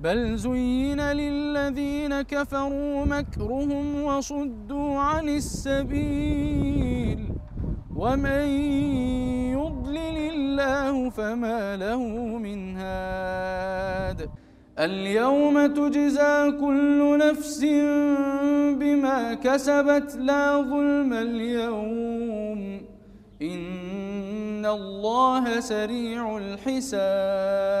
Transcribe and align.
بل 0.00 0.36
زين 0.36 1.00
للذين 1.00 2.22
كفروا 2.22 3.04
مكرهم 3.04 4.02
وصدوا 4.02 4.98
عن 4.98 5.28
السبيل 5.28 7.28
ومن 7.96 8.46
يضلل 9.52 10.16
الله 10.32 11.10
فما 11.10 11.76
له 11.76 12.02
من 12.38 12.76
هاد 12.76 14.28
اليوم 14.78 15.66
تجزى 15.66 16.50
كل 16.60 17.18
نفس 17.18 17.64
بما 18.80 19.34
كسبت 19.34 20.16
لا 20.16 20.62
ظلم 20.62 21.12
اليوم 21.12 22.80
إن 23.42 24.66
الله 24.66 25.60
سريع 25.60 26.38
الحساب 26.38 27.80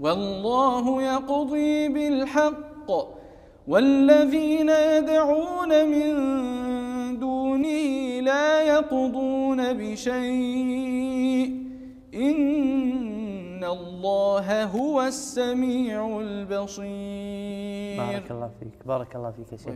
والله 0.00 1.02
يقضي 1.02 1.88
بالحق 1.88 2.88
والذين 3.68 4.68
يدعون 4.68 5.88
من 5.88 6.10
دونه 7.18 8.20
لا 8.20 8.62
يقضون 8.62 9.72
بشيء. 9.72 11.48
إن 12.14 13.64
الله 13.64 14.64
هو 14.64 15.02
السميع 15.02 16.20
البصير. 16.20 17.96
بارك 17.98 18.30
الله 18.30 18.50
فيك. 18.60 18.86
بارك 18.86 19.16
الله 19.16 19.30
فيك 19.30 19.52
يا 19.52 19.56
شيخ. 19.56 19.74